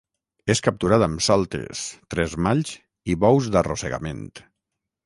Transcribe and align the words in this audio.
És 0.53 0.61
capturat 0.67 1.05
amb 1.07 1.21
soltes, 1.25 1.83
tresmalls 2.15 2.73
i 3.15 3.19
bous 3.27 3.53
d'arrossegament. 3.59 4.27